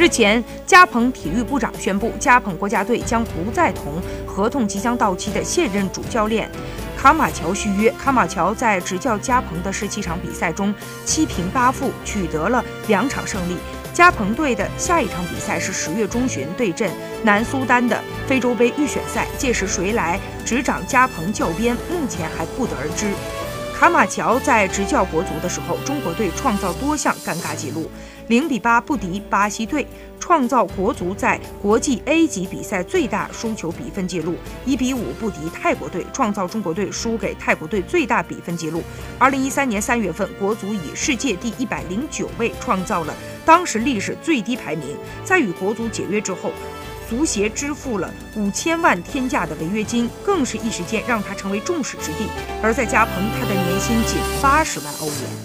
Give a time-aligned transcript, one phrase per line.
[0.00, 6.50] 日前，加蓬体育部长宣布，加蓬国家队将不再同合同即将到期的现任主教练
[6.96, 7.92] 卡马乔续约。
[8.02, 10.74] 卡马乔在执教加蓬的十七场比赛中，
[11.04, 13.58] 七平八负，取得了两场胜利。
[13.92, 16.90] 加蓬队的下一场比赛是十月中旬对阵
[17.22, 23.12] 南苏丹的非洲杯预选赛，届时谁来执掌加蓬教鞭，目前还不得而知。
[23.80, 27.90] 卡马乔在执教国足的时候，中国队创造多项尴尬纪录：
[28.28, 29.86] 零比八不敌巴西队，
[30.18, 34.34] 创造国足在国际 A 级比赛最大输球比分纪录；
[34.66, 38.82] 一比五不敌泰国队，创造中国队输给泰国队最大比分纪录。
[39.18, 43.14] 二零一三年三月份，国足以世界第一百零九位创造了
[43.46, 44.94] 当时历史最低排名。
[45.24, 46.52] 在与国足解约之后。
[47.10, 52.18] 足协支付了五千万天价的违约金，更是一时间让他成为众矢之的。
[52.62, 55.40] 而在加蓬，他的年薪仅八十万欧元。